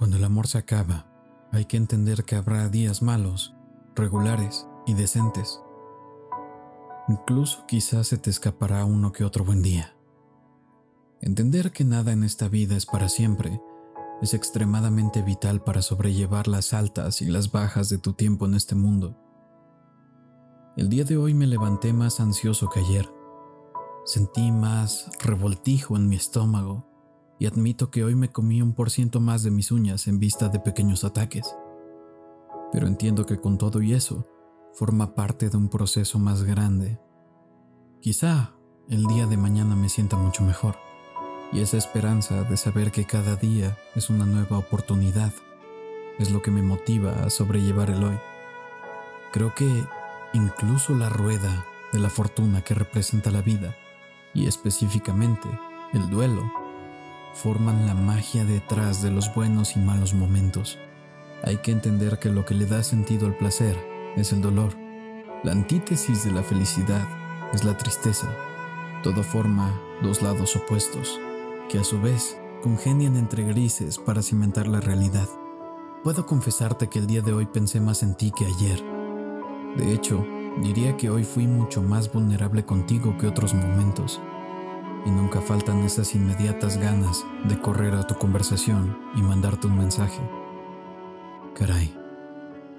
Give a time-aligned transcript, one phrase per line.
[0.00, 1.04] Cuando el amor se acaba,
[1.52, 3.54] hay que entender que habrá días malos,
[3.94, 5.60] regulares y decentes.
[7.06, 9.94] Incluso quizás se te escapará uno que otro buen día.
[11.20, 13.60] Entender que nada en esta vida es para siempre
[14.22, 18.74] es extremadamente vital para sobrellevar las altas y las bajas de tu tiempo en este
[18.74, 19.18] mundo.
[20.78, 23.12] El día de hoy me levanté más ansioso que ayer.
[24.06, 26.89] Sentí más revoltijo en mi estómago
[27.40, 30.48] y admito que hoy me comí un por ciento más de mis uñas en vista
[30.48, 31.56] de pequeños ataques.
[32.70, 34.26] Pero entiendo que con todo y eso,
[34.74, 37.00] forma parte de un proceso más grande.
[38.00, 38.54] Quizá
[38.88, 40.76] el día de mañana me sienta mucho mejor,
[41.50, 45.32] y esa esperanza de saber que cada día es una nueva oportunidad
[46.20, 48.18] es lo que me motiva a sobrellevar el hoy.
[49.32, 49.66] Creo que
[50.34, 53.74] incluso la rueda de la fortuna que representa la vida,
[54.34, 55.48] y específicamente
[55.94, 56.52] el duelo,
[57.34, 60.78] forman la magia detrás de los buenos y malos momentos.
[61.42, 63.76] Hay que entender que lo que le da sentido al placer
[64.16, 64.74] es el dolor.
[65.42, 67.06] La antítesis de la felicidad
[67.52, 68.28] es la tristeza.
[69.02, 71.18] Todo forma dos lados opuestos,
[71.68, 75.28] que a su vez congenian entre grises para cimentar la realidad.
[76.04, 78.82] Puedo confesarte que el día de hoy pensé más en ti que ayer.
[79.76, 80.26] De hecho,
[80.62, 84.20] diría que hoy fui mucho más vulnerable contigo que otros momentos
[85.04, 90.20] y nunca faltan esas inmediatas ganas de correr a tu conversación y mandarte un mensaje.
[91.54, 91.94] Caray,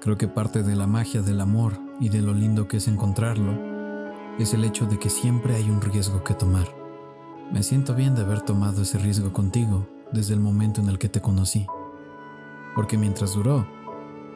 [0.00, 3.52] creo que parte de la magia del amor y de lo lindo que es encontrarlo
[4.38, 6.68] es el hecho de que siempre hay un riesgo que tomar.
[7.52, 11.08] Me siento bien de haber tomado ese riesgo contigo desde el momento en el que
[11.08, 11.66] te conocí,
[12.74, 13.66] porque mientras duró,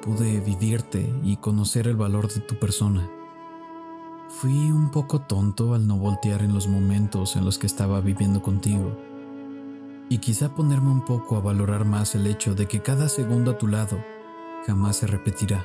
[0.03, 3.09] pude vivirte y conocer el valor de tu persona
[4.41, 8.41] Fui un poco tonto al no voltear en los momentos en los que estaba viviendo
[8.41, 8.97] contigo.
[10.09, 13.59] Y quizá ponerme un poco a valorar más el hecho de que cada segundo a
[13.59, 14.03] tu lado
[14.67, 15.65] jamás se repetirá.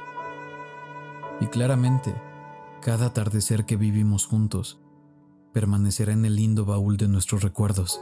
[1.40, 2.14] Y claramente,
[2.82, 4.80] cada atardecer que vivimos juntos
[5.54, 8.02] permanecerá en el lindo baúl de nuestros recuerdos.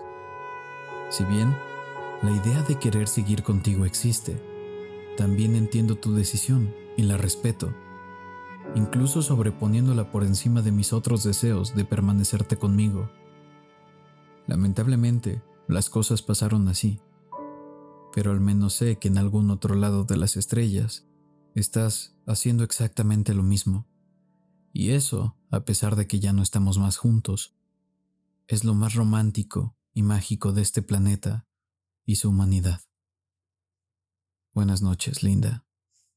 [1.10, 1.56] Si bien
[2.24, 4.42] la idea de querer seguir contigo existe,
[5.16, 7.74] también entiendo tu decisión y la respeto
[8.76, 13.10] incluso sobreponiéndola por encima de mis otros deseos de permanecerte conmigo.
[14.48, 17.00] Lamentablemente, las cosas pasaron así,
[18.14, 21.08] pero al menos sé que en algún otro lado de las estrellas
[21.56, 23.88] estás haciendo exactamente lo mismo.
[24.74, 27.56] Y eso, a pesar de que ya no estamos más juntos,
[28.48, 31.48] es lo más romántico y mágico de este planeta
[32.06, 32.82] y su humanidad.
[34.54, 35.65] Buenas noches, linda.